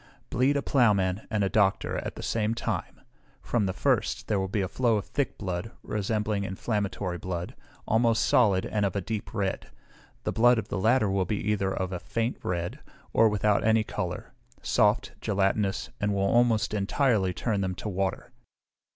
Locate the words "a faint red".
11.93-12.79